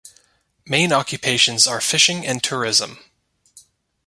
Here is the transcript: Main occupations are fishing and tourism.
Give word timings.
Main 0.65 0.91
occupations 0.91 1.67
are 1.67 1.79
fishing 1.79 2.25
and 2.25 2.41
tourism. 2.43 3.03